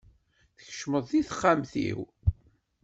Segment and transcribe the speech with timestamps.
[0.63, 1.99] Kecmet deg texxamt-iw.